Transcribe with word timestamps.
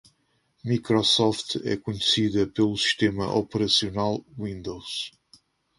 Microsoft 0.65 1.57
é 1.63 1.77
conhecida 1.77 2.47
pelo 2.47 2.75
sistema 2.75 3.31
operacional 3.37 4.25
Windows. 4.35 5.11